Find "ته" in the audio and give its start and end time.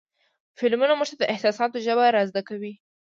1.11-1.15